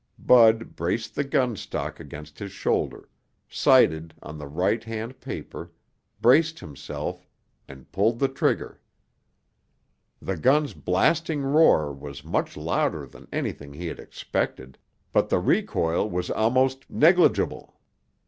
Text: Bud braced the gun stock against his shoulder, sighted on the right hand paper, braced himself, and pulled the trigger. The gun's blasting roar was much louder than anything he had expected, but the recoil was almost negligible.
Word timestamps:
Bud 0.17 0.75
braced 0.75 1.13
the 1.13 1.23
gun 1.23 1.55
stock 1.55 1.99
against 1.99 2.39
his 2.39 2.51
shoulder, 2.51 3.07
sighted 3.47 4.15
on 4.23 4.39
the 4.39 4.47
right 4.47 4.83
hand 4.83 5.19
paper, 5.19 5.73
braced 6.19 6.57
himself, 6.57 7.27
and 7.67 7.91
pulled 7.91 8.17
the 8.17 8.27
trigger. 8.27 8.81
The 10.19 10.37
gun's 10.37 10.73
blasting 10.73 11.43
roar 11.43 11.93
was 11.93 12.23
much 12.25 12.57
louder 12.57 13.05
than 13.05 13.27
anything 13.31 13.73
he 13.73 13.85
had 13.85 13.99
expected, 13.99 14.79
but 15.13 15.29
the 15.29 15.37
recoil 15.37 16.09
was 16.09 16.31
almost 16.31 16.89
negligible. 16.89 17.79